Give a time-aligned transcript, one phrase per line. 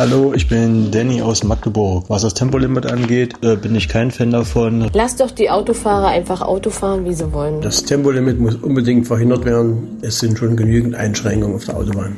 [0.00, 2.06] Hallo, ich bin Danny aus Magdeburg.
[2.08, 4.88] Was das Tempolimit angeht, äh, bin ich kein Fan davon.
[4.94, 7.60] Lass doch die Autofahrer einfach Auto fahren, wie sie wollen.
[7.60, 9.98] Das Tempolimit muss unbedingt verhindert werden.
[10.00, 12.16] Es sind schon genügend Einschränkungen auf der Autobahn.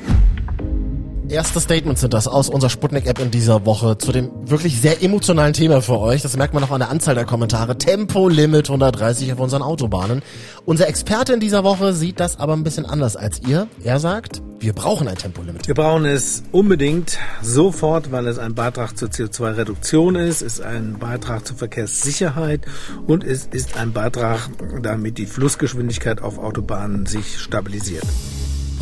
[1.33, 5.55] Erste Statements sind das aus unserer Sputnik-App in dieser Woche zu dem wirklich sehr emotionalen
[5.55, 6.21] Thema für euch.
[6.21, 7.79] Das merkt man auch an der Anzahl der Kommentare.
[7.79, 10.21] Tempolimit 130 auf unseren Autobahnen.
[10.67, 13.67] Unser Experte in dieser Woche sieht das aber ein bisschen anders als ihr.
[13.83, 15.67] Er sagt, wir brauchen ein Tempolimit.
[15.67, 21.47] Wir brauchen es unbedingt sofort, weil es ein Beitrag zur CO2-Reduktion ist, ist ein Beitrag
[21.47, 22.61] zur Verkehrssicherheit
[23.07, 24.51] und es ist ein Beitrag,
[24.83, 28.05] damit die Flussgeschwindigkeit auf Autobahnen sich stabilisiert.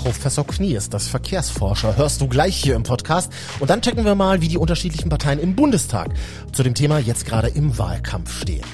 [0.03, 1.95] Professor Knie ist das Verkehrsforscher.
[1.99, 3.31] Hörst du gleich hier im Podcast.
[3.59, 6.15] Und dann checken wir mal, wie die unterschiedlichen Parteien im Bundestag
[6.53, 8.65] zu dem Thema jetzt gerade im Wahlkampf stehen.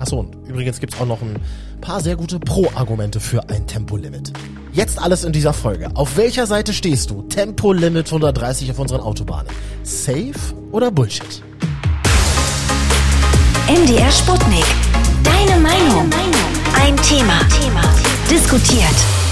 [0.00, 1.40] Achso, und übrigens gibt's auch noch ein
[1.80, 4.32] paar sehr gute Pro-Argumente für ein Tempolimit.
[4.72, 5.90] Jetzt alles in dieser Folge.
[5.94, 7.22] Auf welcher Seite stehst du?
[7.22, 9.46] Tempolimit 130 auf unseren Autobahnen.
[9.84, 10.34] Safe
[10.72, 11.40] oder Bullshit?
[13.68, 14.64] MDR Sputnik.
[15.22, 16.10] Deine Meinung.
[16.74, 17.38] Ein Thema.
[18.28, 19.27] Diskutiert.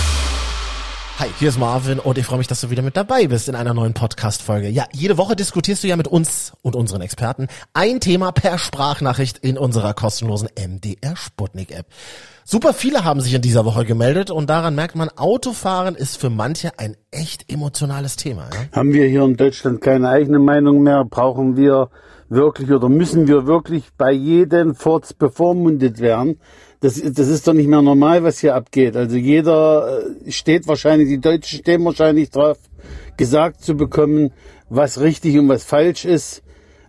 [1.19, 3.55] Hi, hier ist Marvin und ich freue mich, dass du wieder mit dabei bist in
[3.55, 4.69] einer neuen Podcast-Folge.
[4.69, 9.39] Ja, jede Woche diskutierst du ja mit uns und unseren Experten ein Thema per Sprachnachricht
[9.39, 11.87] in unserer kostenlosen MDR Sputnik App.
[12.45, 16.29] Super viele haben sich in dieser Woche gemeldet und daran merkt man, Autofahren ist für
[16.29, 18.51] manche ein echt emotionales Thema.
[18.53, 18.79] Ja?
[18.79, 21.07] Haben wir hier in Deutschland keine eigene Meinung mehr?
[21.07, 21.89] Brauchen wir
[22.29, 26.41] wirklich oder müssen wir wirklich bei jedem Furz bevormundet werden?
[26.81, 28.97] Das, das ist doch nicht mehr normal, was hier abgeht.
[28.97, 32.59] Also jeder äh, steht wahrscheinlich, die Deutschen stehen wahrscheinlich drauf,
[33.17, 34.33] gesagt zu bekommen,
[34.69, 36.43] was richtig und was falsch ist.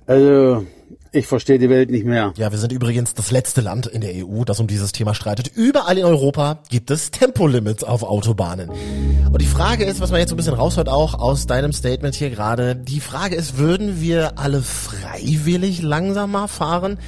[0.05, 0.65] Also
[1.11, 2.33] ich verstehe die Welt nicht mehr.
[2.37, 5.51] Ja, wir sind übrigens das letzte Land in der EU, das um dieses Thema streitet.
[5.55, 8.69] Überall in Europa gibt es Tempolimits auf Autobahnen.
[8.69, 12.15] Und die Frage ist, was man jetzt so ein bisschen raushört auch aus deinem Statement
[12.15, 16.99] hier gerade, die Frage ist, würden wir alle freiwillig langsamer fahren?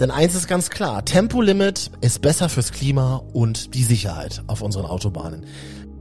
[0.00, 4.86] Denn eins ist ganz klar, Tempolimit ist besser fürs Klima und die Sicherheit auf unseren
[4.86, 5.46] Autobahnen.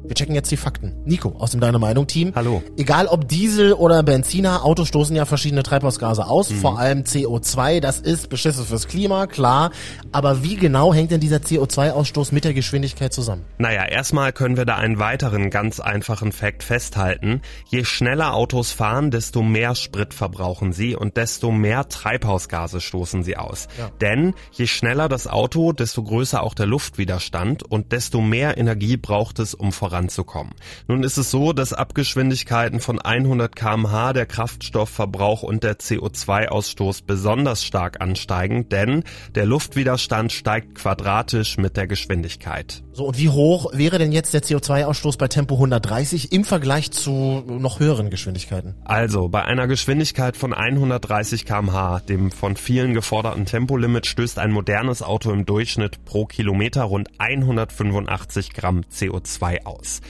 [0.05, 0.93] Wir checken jetzt die Fakten.
[1.05, 2.33] Nico aus dem Deine Meinung Team.
[2.35, 2.61] Hallo.
[2.75, 6.55] Egal ob Diesel oder Benziner, Autos stoßen ja verschiedene Treibhausgase aus, mhm.
[6.55, 7.79] vor allem CO2.
[7.79, 9.71] Das ist beschissen fürs Klima, klar.
[10.11, 13.45] Aber wie genau hängt denn dieser CO2-Ausstoß mit der Geschwindigkeit zusammen?
[13.57, 17.41] Naja, erstmal können wir da einen weiteren ganz einfachen Fakt festhalten.
[17.69, 23.37] Je schneller Autos fahren, desto mehr Sprit verbrauchen sie und desto mehr Treibhausgase stoßen sie
[23.37, 23.69] aus.
[23.79, 23.89] Ja.
[24.01, 29.39] Denn je schneller das Auto, desto größer auch der Luftwiderstand und desto mehr Energie braucht
[29.39, 30.53] es, um voran voranzukommen.
[30.87, 37.63] Nun ist es so, dass Abgeschwindigkeiten von 100 kmh der Kraftstoffverbrauch und der CO2-Ausstoß besonders
[37.63, 39.03] stark ansteigen, denn
[39.35, 42.83] der Luftwiderstand steigt quadratisch mit der Geschwindigkeit.
[42.91, 47.43] So, und wie hoch wäre denn jetzt der CO2-Ausstoß bei Tempo 130 im Vergleich zu
[47.47, 48.75] noch höheren Geschwindigkeiten?
[48.85, 55.03] Also, bei einer Geschwindigkeit von 130 kmh, dem von vielen geforderten Tempolimit, stößt ein modernes
[55.03, 60.01] Auto im Durchschnitt pro Kilometer rund 185 Gramm CO2 aus aus.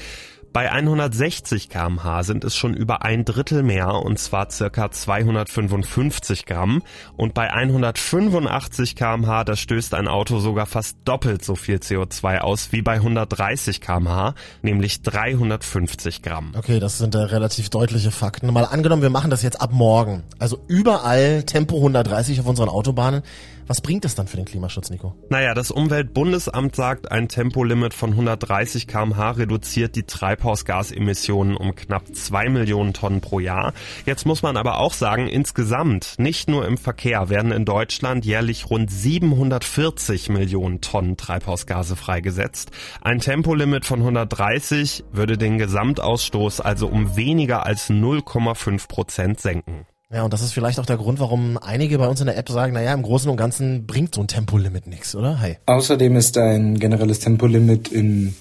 [0.53, 6.83] Bei 160 kmh sind es schon über ein Drittel mehr und zwar circa 255 Gramm
[7.17, 12.71] und bei 185 kmh da stößt ein Auto sogar fast doppelt so viel CO2 aus
[12.71, 16.51] wie bei 130 kmh, nämlich 350 Gramm.
[16.55, 18.53] Okay, das sind da relativ deutliche Fakten.
[18.53, 20.21] Mal angenommen, wir machen das jetzt ab morgen.
[20.37, 23.23] Also überall Tempo 130 auf unseren Autobahnen.
[23.67, 25.15] Was bringt es dann für den Klimaschutz, Nico?
[25.29, 32.49] Naja, das Umweltbundesamt sagt, ein Tempolimit von 130 kmh reduziert die Treibhausgasemissionen um knapp zwei
[32.49, 33.73] Millionen Tonnen pro Jahr.
[34.05, 38.69] Jetzt muss man aber auch sagen, insgesamt, nicht nur im Verkehr, werden in Deutschland jährlich
[38.69, 42.71] rund 740 Millionen Tonnen Treibhausgase freigesetzt.
[43.01, 49.85] Ein Tempolimit von 130 würde den Gesamtausstoß also um weniger als 0,5 Prozent senken.
[50.13, 52.47] Ja, und das ist vielleicht auch der Grund, warum einige bei uns in der App
[52.47, 55.41] sagen, naja, im Großen und Ganzen bringt so ein Tempolimit nichts, oder?
[55.41, 55.57] Hi.
[55.65, 58.35] Außerdem ist ein generelles Tempolimit in,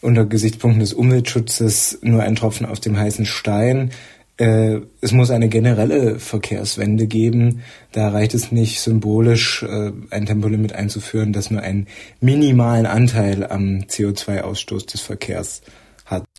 [0.00, 3.90] unter Gesichtspunkten des Umweltschutzes nur ein Tropfen auf dem heißen Stein.
[4.38, 7.62] Äh, es muss eine generelle Verkehrswende geben.
[7.92, 11.86] Da reicht es nicht symbolisch, äh, ein Tempolimit einzuführen, das nur einen
[12.20, 15.83] minimalen Anteil am CO2-Ausstoß des Verkehrs hat.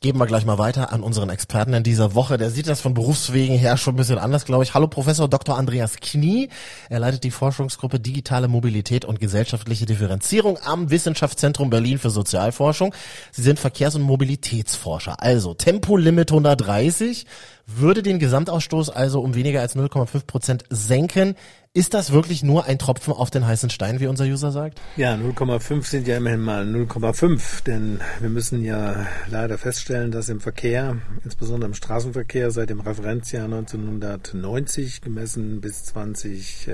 [0.05, 2.37] Geben wir gleich mal weiter an unseren Experten in dieser Woche.
[2.37, 4.75] Der sieht das von Berufswegen her schon ein bisschen anders, glaube ich.
[4.75, 5.57] Hallo Professor Dr.
[5.57, 6.49] Andreas Knie.
[6.89, 12.93] Er leitet die Forschungsgruppe Digitale Mobilität und gesellschaftliche Differenzierung am Wissenschaftszentrum Berlin für Sozialforschung.
[13.31, 15.23] Sie sind Verkehrs- und Mobilitätsforscher.
[15.23, 17.25] Also Tempolimit 130
[17.67, 21.35] würde den Gesamtausstoß also um weniger als 0,5 Prozent senken.
[21.73, 24.79] Ist das wirklich nur ein Tropfen auf den heißen Stein, wie unser User sagt?
[24.95, 30.39] Ja, 0,5 sind ja immerhin mal 0,5, denn wir müssen ja leider feststellen, dass im
[30.39, 36.69] Verkehr, insbesondere im Straßenverkehr, seit dem Referenzjahr 1990 gemessen bis 20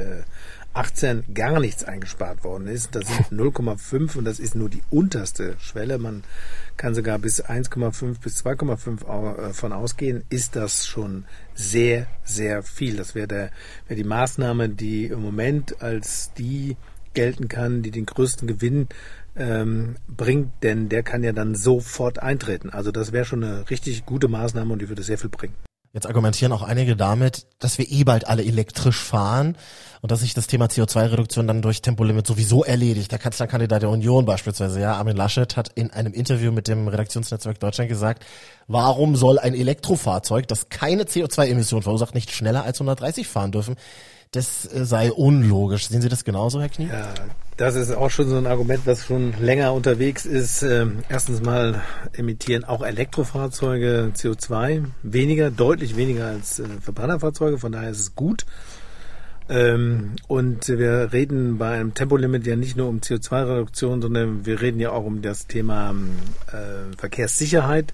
[0.73, 2.95] 18 gar nichts eingespart worden ist.
[2.95, 5.97] Das sind 0,5 und das ist nur die unterste Schwelle.
[5.97, 6.23] Man
[6.77, 10.23] kann sogar bis 1,5 bis 2,5 äh, von ausgehen.
[10.29, 12.97] Ist das schon sehr, sehr viel.
[12.97, 13.51] Das wäre der,
[13.87, 16.77] wäre die Maßnahme, die im Moment als die
[17.13, 18.87] gelten kann, die den größten Gewinn
[19.35, 22.69] ähm, bringt, denn der kann ja dann sofort eintreten.
[22.69, 25.55] Also das wäre schon eine richtig gute Maßnahme und die würde sehr viel bringen.
[25.93, 29.57] Jetzt argumentieren auch einige damit, dass wir eh bald alle elektrisch fahren
[29.99, 33.11] und dass sich das Thema CO2-Reduktion dann durch Tempolimit sowieso erledigt.
[33.11, 37.59] Der Kanzlerkandidat der Union beispielsweise, ja, Armin Laschet hat in einem Interview mit dem Redaktionsnetzwerk
[37.59, 38.25] Deutschland gesagt,
[38.67, 43.75] warum soll ein Elektrofahrzeug, das keine CO2-Emission verursacht, nicht schneller als 130 fahren dürfen?
[44.31, 45.89] Das äh, sei unlogisch.
[45.89, 46.87] Sehen Sie das genauso, Herr Knie?
[46.87, 47.13] Ja,
[47.57, 50.63] das ist auch schon so ein Argument, was schon länger unterwegs ist.
[50.63, 51.83] Ähm, erstens mal
[52.13, 57.57] emittieren auch Elektrofahrzeuge CO2 weniger, deutlich weniger als äh, Verbrennerfahrzeuge.
[57.57, 58.45] Von daher ist es gut.
[59.49, 64.79] Ähm, und wir reden bei einem Tempolimit ja nicht nur um CO2-Reduktion, sondern wir reden
[64.79, 65.93] ja auch um das Thema
[66.47, 67.93] äh, Verkehrssicherheit.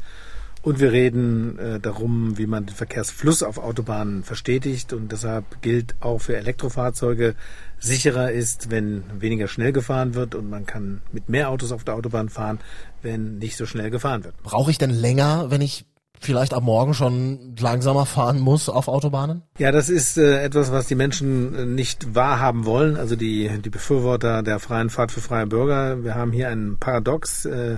[0.67, 4.91] Und wir reden äh, darum, wie man den Verkehrsfluss auf Autobahnen verstetigt.
[4.91, 7.35] Und deshalb gilt auch für Elektrofahrzeuge,
[7.79, 11.95] sicherer ist, wenn weniger schnell gefahren wird und man kann mit mehr Autos auf der
[11.95, 12.59] Autobahn fahren,
[13.01, 14.35] wenn nicht so schnell gefahren wird.
[14.43, 15.85] Brauche ich denn länger, wenn ich
[16.19, 19.43] vielleicht ab morgen schon langsamer fahren muss auf Autobahnen?
[19.59, 22.97] Ja, das ist äh, etwas, was die Menschen äh, nicht wahrhaben wollen.
[22.97, 26.03] Also die, die Befürworter der freien Fahrt für freie Bürger.
[26.03, 27.45] Wir haben hier ein Paradox.
[27.45, 27.77] Äh,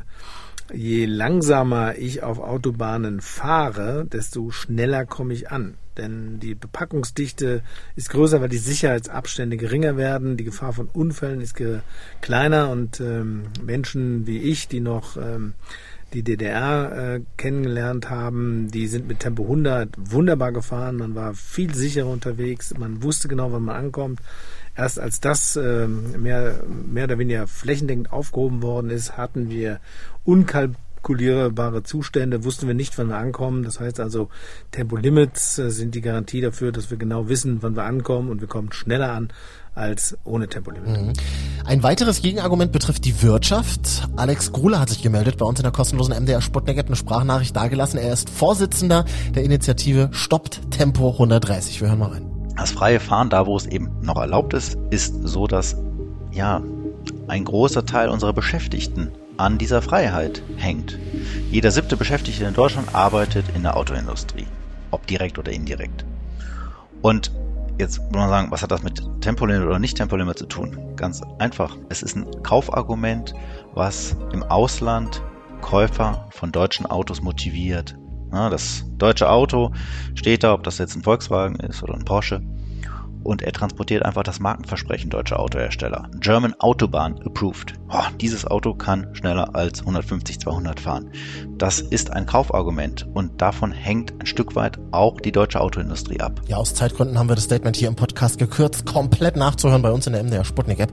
[0.73, 5.75] je langsamer ich auf Autobahnen fahre, desto schneller komme ich an.
[5.97, 7.61] Denn die Bepackungsdichte
[7.95, 11.61] ist größer, weil die Sicherheitsabstände geringer werden, die Gefahr von Unfällen ist
[12.21, 15.53] kleiner und ähm, Menschen wie ich, die noch ähm,
[16.13, 21.75] die DDR äh, kennengelernt haben, die sind mit Tempo 100 wunderbar gefahren, man war viel
[21.75, 24.21] sicherer unterwegs, man wusste genau, wann man ankommt.
[24.79, 29.81] Erst als das äh, mehr, mehr oder weniger flächendeckend aufgehoben worden ist, hatten wir
[30.23, 33.63] unkalkulierbare Zustände, wussten wir nicht, wann wir ankommen.
[33.63, 34.29] Das heißt also,
[34.71, 38.47] Tempolimits äh, sind die Garantie dafür, dass wir genau wissen, wann wir ankommen und wir
[38.47, 39.33] kommen schneller an
[39.75, 40.87] als ohne Tempolimit.
[40.87, 41.13] Mhm.
[41.65, 44.07] Ein weiteres Gegenargument betrifft die Wirtschaft.
[44.15, 47.53] Alex Gruhle hat sich gemeldet bei uns in der kostenlosen MDR Sputnik, hat eine Sprachnachricht
[47.53, 47.99] dargelassen.
[47.99, 49.03] Er ist Vorsitzender
[49.35, 51.81] der Initiative Stoppt Tempo 130.
[51.81, 52.38] Wir hören mal rein.
[52.59, 55.77] Das freie Fahren, da wo es eben noch erlaubt ist, ist so, dass
[56.31, 56.61] ja
[57.29, 60.99] ein großer Teil unserer Beschäftigten an dieser Freiheit hängt.
[61.49, 64.45] Jeder siebte Beschäftigte in Deutschland arbeitet in der Autoindustrie,
[64.91, 66.05] ob direkt oder indirekt.
[67.01, 67.31] Und
[67.77, 70.77] Jetzt muss man sagen, was hat das mit Tempolimit oder nicht Tempolimit zu tun?
[70.97, 71.77] Ganz einfach.
[71.87, 73.33] Es ist ein Kaufargument,
[73.73, 75.21] was im Ausland
[75.61, 77.95] Käufer von deutschen Autos motiviert.
[78.31, 79.71] Das deutsche Auto
[80.15, 82.41] steht da, ob das jetzt ein Volkswagen ist oder ein Porsche
[83.23, 86.09] und er transportiert einfach das Markenversprechen deutscher Autohersteller.
[86.19, 87.73] German Autobahn approved.
[87.89, 91.11] Oh, dieses Auto kann schneller als 150, 200 fahren.
[91.57, 96.41] Das ist ein Kaufargument und davon hängt ein Stück weit auch die deutsche Autoindustrie ab.
[96.47, 100.07] Ja, aus Zeitgründen haben wir das Statement hier im Podcast gekürzt, komplett nachzuhören bei uns
[100.07, 100.91] in der MDR Sputnik App.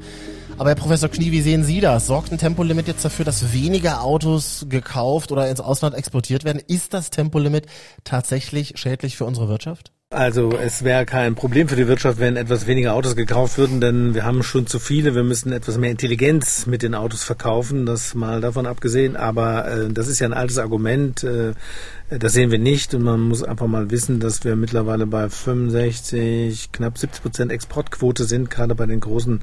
[0.58, 2.06] Aber Herr Professor Knie, wie sehen Sie das?
[2.06, 6.62] Sorgt ein Tempolimit jetzt dafür, dass weniger Autos gekauft oder ins Ausland exportiert werden?
[6.66, 7.66] Ist das Tempolimit
[8.04, 9.92] tatsächlich schädlich für unsere Wirtschaft?
[10.08, 14.14] Also es wäre kein Problem für die Wirtschaft, wenn etwas weniger Autos gekauft würden, denn
[14.14, 15.14] wir haben schon zu viele.
[15.14, 19.16] Wir müssen etwas mehr Intelligenz mit den Autos verkaufen, das mal davon abgesehen.
[19.16, 21.22] Aber äh, das ist ja ein altes Argument.
[21.22, 21.52] Äh,
[22.08, 26.70] das sehen wir nicht und man muss einfach mal wissen, dass wir mittlerweile bei 65,
[26.72, 29.40] knapp 70 Prozent Exportquote sind, gerade bei den großen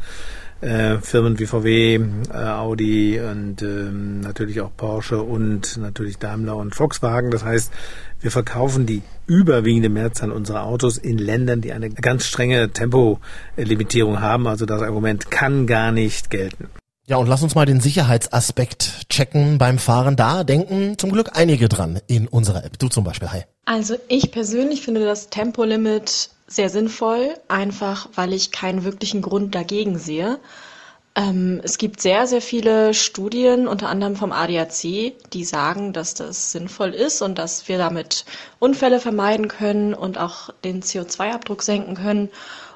[0.62, 6.74] äh, Firmen wie VW, äh, Audi und ähm, natürlich auch Porsche und natürlich Daimler und
[6.74, 7.32] Volkswagen.
[7.32, 7.72] Das heißt,
[8.22, 14.48] wir verkaufen die überwiegende Mehrzahl unserer Autos in Ländern, die eine ganz strenge Tempolimitierung haben.
[14.48, 16.70] Also das Argument kann gar nicht gelten.
[17.06, 20.16] Ja, und lass uns mal den Sicherheitsaspekt checken beim Fahren.
[20.16, 22.80] Da denken zum Glück einige dran in unserer App.
[22.80, 23.44] Du zum Beispiel, hi.
[23.66, 29.98] Also ich persönlich finde das Tempolimit sehr sinnvoll, einfach weil ich keinen wirklichen Grund dagegen
[29.98, 30.40] sehe.
[31.16, 36.54] Ähm, es gibt sehr, sehr viele Studien, unter anderem vom ADAC, die sagen, dass das
[36.54, 38.24] sinnvoll ist und dass wir damit
[38.60, 42.30] Unfälle vermeiden können und auch den CO2-Abdruck senken können.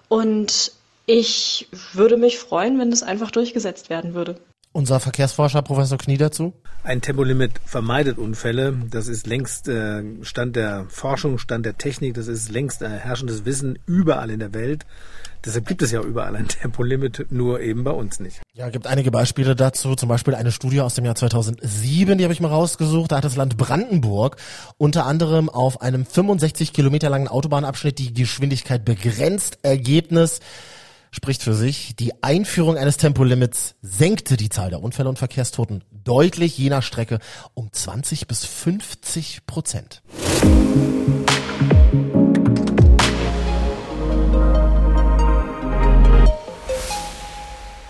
[0.09, 0.73] Und
[1.07, 4.35] ich würde mich freuen, wenn das einfach durchgesetzt werden würde.
[4.73, 6.53] Unser Verkehrsforscher Professor Knie dazu?
[6.83, 8.77] Ein Tempolimit vermeidet Unfälle.
[8.91, 12.13] Das ist längst äh, Stand der Forschung, Stand der Technik.
[12.13, 14.85] Das ist längst äh, herrschendes Wissen überall in der Welt.
[15.43, 18.41] Deshalb gibt es ja überall ein Tempolimit, nur eben bei uns nicht.
[18.53, 19.95] Ja, gibt einige Beispiele dazu.
[19.95, 23.11] Zum Beispiel eine Studie aus dem Jahr 2007, die habe ich mal rausgesucht.
[23.11, 24.35] Da hat das Land Brandenburg
[24.77, 29.59] unter anderem auf einem 65 Kilometer langen Autobahnabschnitt die Geschwindigkeit begrenzt.
[29.63, 30.41] Ergebnis
[31.17, 31.95] spricht für sich.
[31.95, 37.17] Die Einführung eines Tempolimits senkte die Zahl der Unfälle und Verkehrstoten deutlich je nach Strecke
[37.55, 40.03] um 20 bis 50 Prozent.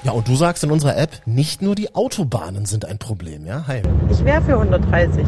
[0.04, 3.68] Ja, und du sagst in unserer App, nicht nur die Autobahnen sind ein Problem, ja?
[3.68, 3.82] Hi.
[4.10, 5.28] Ich wäre für 130.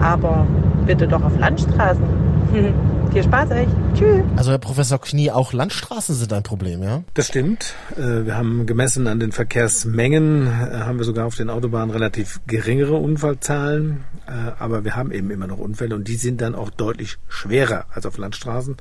[0.00, 0.46] Aber
[0.86, 2.04] bitte doch auf Landstraßen.
[3.16, 3.68] Viel Spaß euch.
[3.94, 4.24] Tschüss.
[4.36, 7.02] Also Herr Professor Knie, auch Landstraßen sind ein Problem, ja?
[7.14, 7.72] Das stimmt.
[7.96, 12.40] Äh, wir haben gemessen an den Verkehrsmengen, äh, haben wir sogar auf den Autobahnen relativ
[12.46, 14.04] geringere Unfallzahlen.
[14.26, 17.86] Äh, aber wir haben eben immer noch Unfälle und die sind dann auch deutlich schwerer
[17.90, 18.76] als auf Landstraßen.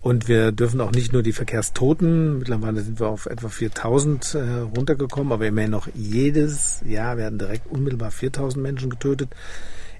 [0.00, 4.38] Und wir dürfen auch nicht nur die Verkehrstoten, mittlerweile sind wir auf etwa 4000 äh,
[4.76, 9.30] runtergekommen, aber immerhin noch jedes Jahr werden direkt unmittelbar 4000 Menschen getötet.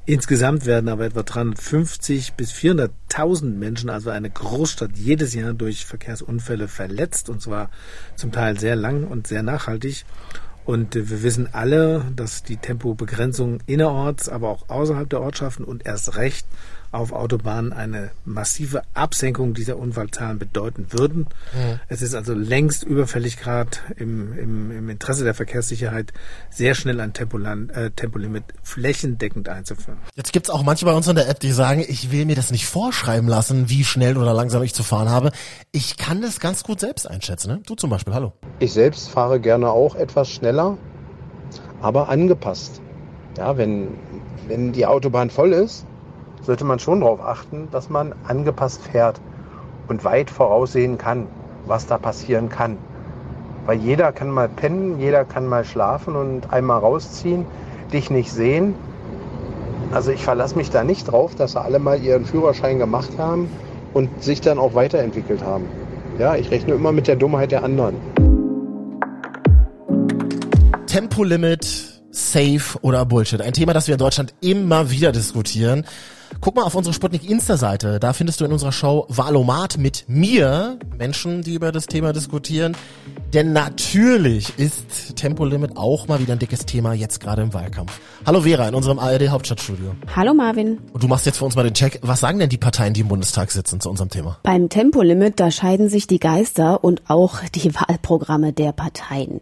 [0.08, 6.66] Insgesamt werden aber etwa 350 bis 400.000 Menschen, also eine Großstadt, jedes Jahr durch Verkehrsunfälle
[6.66, 7.68] verletzt und zwar
[8.16, 10.06] zum Teil sehr lang und sehr nachhaltig.
[10.64, 16.16] Und wir wissen alle, dass die Tempobegrenzung innerorts, aber auch außerhalb der Ortschaften und erst
[16.16, 16.46] recht
[16.90, 21.26] auf Autobahnen eine massive Absenkung dieser Unfallzahlen bedeuten würden.
[21.52, 21.80] Mhm.
[21.88, 26.12] Es ist also längst überfällig, gerade im, im, im Interesse der Verkehrssicherheit,
[26.50, 29.98] sehr schnell ein Tempolan, äh, Tempolimit flächendeckend einzuführen.
[30.14, 32.50] Jetzt gibt's auch manche bei uns in der App, die sagen, ich will mir das
[32.50, 35.30] nicht vorschreiben lassen, wie schnell oder langsam ich zu fahren habe.
[35.72, 37.48] Ich kann das ganz gut selbst einschätzen.
[37.48, 37.60] Ne?
[37.66, 38.32] Du zum Beispiel, hallo.
[38.60, 40.78] Ich selbst fahre gerne auch etwas schneller,
[41.82, 42.80] aber angepasst.
[43.36, 43.88] Ja, wenn,
[44.48, 45.86] wenn die Autobahn voll ist,
[46.42, 49.20] sollte man schon darauf achten, dass man angepasst fährt
[49.88, 51.26] und weit voraussehen kann,
[51.66, 52.76] was da passieren kann.
[53.66, 57.44] Weil jeder kann mal pennen, jeder kann mal schlafen und einmal rausziehen,
[57.92, 58.74] dich nicht sehen.
[59.92, 63.50] Also ich verlasse mich da nicht drauf, dass sie alle mal ihren Führerschein gemacht haben
[63.94, 65.64] und sich dann auch weiterentwickelt haben.
[66.18, 67.96] Ja, ich rechne immer mit der Dummheit der anderen.
[70.86, 73.40] Tempolimit, Safe oder Bullshit.
[73.40, 75.84] Ein Thema, das wir in Deutschland immer wieder diskutieren.
[76.40, 77.98] Guck mal auf unsere Sputnik Insta-Seite.
[78.00, 82.76] Da findest du in unserer Show Valomat mit mir Menschen, die über das Thema diskutieren.
[83.34, 88.00] Denn natürlich ist Tempolimit auch mal wieder ein dickes Thema jetzt gerade im Wahlkampf.
[88.24, 89.94] Hallo Vera in unserem ARD Hauptstadtstudio.
[90.14, 90.78] Hallo Marvin.
[90.92, 91.98] Und du machst jetzt für uns mal den Check.
[92.02, 94.38] Was sagen denn die Parteien, die im Bundestag sitzen zu unserem Thema?
[94.42, 99.40] Beim Tempolimit, da scheiden sich die Geister und auch die Wahlprogramme der Parteien.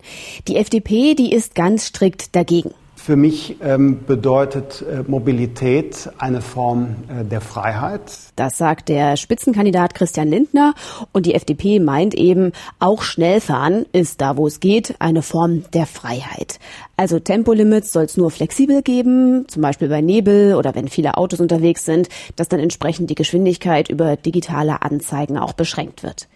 [0.48, 2.72] Die FDP, die ist ganz strikt dagegen.
[3.06, 8.02] Für mich ähm, bedeutet äh, Mobilität eine Form äh, der Freiheit.
[8.34, 10.74] Das sagt der Spitzenkandidat Christian Lindner.
[11.12, 15.86] Und die FDP meint eben, auch Schnellfahren ist da, wo es geht, eine Form der
[15.86, 16.58] Freiheit.
[16.96, 21.40] Also Tempolimits soll es nur flexibel geben, zum Beispiel bei Nebel oder wenn viele Autos
[21.40, 26.28] unterwegs sind, dass dann entsprechend die Geschwindigkeit über digitale Anzeigen auch beschränkt wird.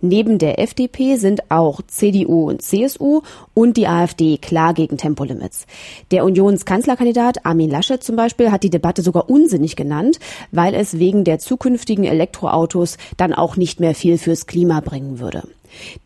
[0.00, 3.22] Neben der FDP sind auch CDU und CSU
[3.54, 5.66] und die AfD klar gegen Tempolimits.
[6.12, 10.20] Der Unionskanzlerkandidat Armin Laschet zum Beispiel hat die Debatte sogar unsinnig genannt,
[10.52, 15.42] weil es wegen der zukünftigen Elektroautos dann auch nicht mehr viel fürs Klima bringen würde.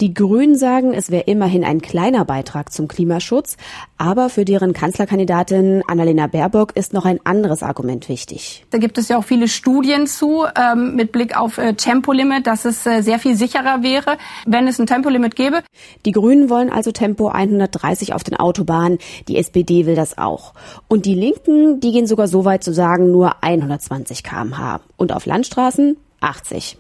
[0.01, 3.57] Die Grünen sagen, es wäre immerhin ein kleiner Beitrag zum Klimaschutz,
[3.97, 8.65] aber für deren Kanzlerkandidatin Annalena Baerbock ist noch ein anderes Argument wichtig.
[8.71, 12.65] Da gibt es ja auch viele Studien zu, ähm, mit Blick auf äh, Tempolimit, dass
[12.65, 15.63] es äh, sehr viel sicherer wäre, wenn es ein Tempolimit gäbe.
[16.05, 18.99] Die Grünen wollen also Tempo 130 auf den Autobahnen,
[19.29, 20.55] die SPD will das auch.
[20.89, 24.81] Und die Linken, die gehen sogar so weit zu sagen, nur 120 kmh.
[24.97, 26.79] Und auf Landstraßen 80.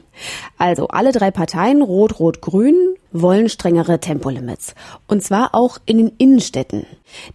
[0.56, 4.75] Also alle drei Parteien, Rot, Rot, Grün, wollen strengere Tempolimits.
[5.06, 6.87] Und zwar auch in den Innenstädten.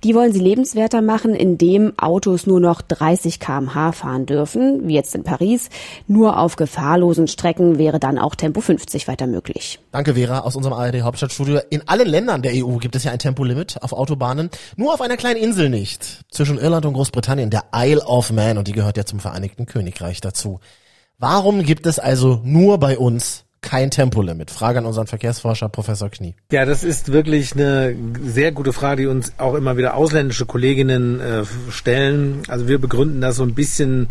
[0.03, 5.15] Die wollen sie lebenswerter machen, indem Autos nur noch 30 kmh fahren dürfen, wie jetzt
[5.15, 5.69] in Paris.
[6.07, 9.79] Nur auf gefahrlosen Strecken wäre dann auch Tempo 50 weiter möglich.
[9.91, 11.59] Danke, Vera, aus unserem ARD Hauptstadtstudio.
[11.69, 14.49] In allen Ländern der EU gibt es ja ein Tempolimit auf Autobahnen.
[14.75, 16.23] Nur auf einer kleinen Insel nicht.
[16.31, 18.57] Zwischen Irland und Großbritannien, der Isle of Man.
[18.57, 20.59] Und die gehört ja zum Vereinigten Königreich dazu.
[21.23, 24.51] Warum gibt es also nur bei uns kein Tempolimit?
[24.51, 26.35] Frage an unseren Verkehrsforscher Professor Knie.
[26.51, 31.21] Ja, das ist wirklich eine sehr gute Frage, die uns auch immer wieder ausländische Kolleginnen
[31.21, 32.41] äh, stellen.
[32.49, 34.09] Also wir begründen das so ein bisschen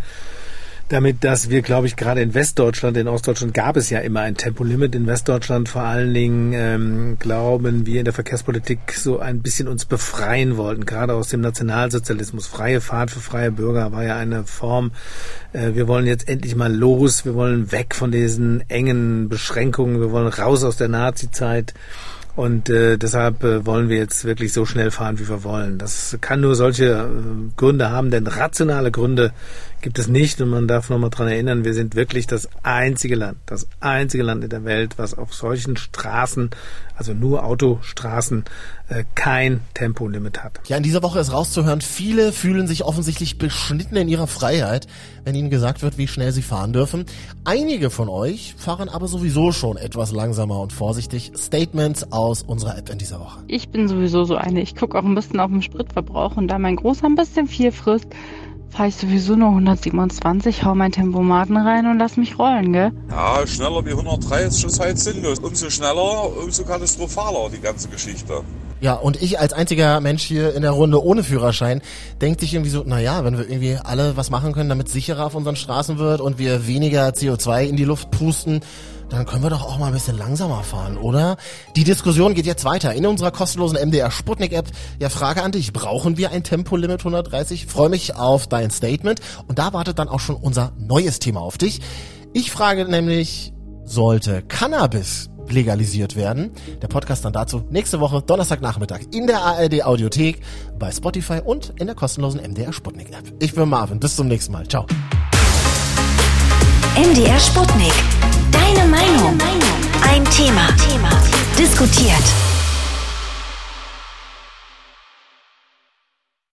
[0.89, 4.37] damit, dass wir, glaube ich, gerade in Westdeutschland, in Ostdeutschland gab es ja immer ein
[4.37, 4.95] Tempolimit.
[4.95, 9.85] In Westdeutschland vor allen Dingen ähm, glauben wir in der Verkehrspolitik so ein bisschen uns
[9.85, 12.47] befreien wollten, gerade aus dem Nationalsozialismus.
[12.47, 14.93] Freie Fahrt für freie Bürger war ja eine Form.
[15.53, 17.25] Äh, wir wollen jetzt endlich mal los.
[17.25, 20.01] Wir wollen weg von diesen engen Beschränkungen.
[20.01, 21.75] Wir wollen raus aus der Nazi-Zeit.
[22.35, 25.77] Und äh, deshalb äh, wollen wir jetzt wirklich so schnell fahren, wie wir wollen.
[25.77, 29.33] Das kann nur solche äh, Gründe haben, denn rationale Gründe
[29.83, 30.41] gibt es nicht.
[30.41, 34.45] Und man darf nochmal dran erinnern, wir sind wirklich das einzige Land, das einzige Land
[34.45, 36.51] in der Welt, was auf solchen Straßen,
[36.97, 38.45] also nur Autostraßen,
[38.89, 40.61] äh, kein Tempolimit hat.
[40.69, 44.87] Ja, in dieser Woche ist rauszuhören, viele fühlen sich offensichtlich beschnitten in ihrer Freiheit,
[45.25, 47.07] wenn ihnen gesagt wird, wie schnell sie fahren dürfen.
[47.45, 51.33] Einige von euch fahren aber sowieso schon etwas langsamer und vorsichtig.
[51.37, 53.41] Statements aus unserer App in dieser Woche.
[53.47, 54.61] Ich bin sowieso so eine.
[54.61, 57.73] Ich gucke auch ein bisschen auf den Spritverbrauch und da mein Großer ein bisschen viel
[57.73, 58.09] frisst,
[58.73, 62.91] fahre ich sowieso nur 127, hau mein Tempomaten rein und lass mich rollen, gell?
[63.11, 65.39] Ja, schneller wie 130 ist halt sinnlos.
[65.41, 68.43] Umso schneller, umso katastrophaler die ganze Geschichte.
[68.81, 71.83] Ja, und ich als einziger Mensch hier in der Runde ohne Führerschein
[72.21, 75.27] denkt sich irgendwie so, naja, wenn wir irgendwie alle was machen können, damit es sicherer
[75.27, 78.61] auf unseren Straßen wird und wir weniger CO2 in die Luft pusten,
[79.13, 81.37] dann können wir doch auch mal ein bisschen langsamer fahren, oder?
[81.77, 84.71] Die Diskussion geht jetzt weiter in unserer kostenlosen MDR Sputnik App.
[84.99, 87.67] Ja, Frage an dich, brauchen wir ein Tempolimit 130?
[87.67, 91.59] Freue mich auf dein Statement und da wartet dann auch schon unser neues Thema auf
[91.59, 91.81] dich.
[92.33, 93.53] Ich frage nämlich,
[93.85, 96.53] sollte Cannabis legalisiert werden.
[96.81, 100.41] Der Podcast dann dazu nächste Woche Donnerstagnachmittag in der ARD Audiothek,
[100.79, 103.31] bei Spotify und in der kostenlosen MDR Sputnik App.
[103.41, 104.67] Ich bin Marvin, bis zum nächsten Mal.
[104.67, 104.87] Ciao.
[106.95, 107.93] MDR Sputnik.
[108.51, 109.39] Deine Meinung.
[110.07, 110.69] Ein Thema.
[111.59, 112.52] Diskutiert.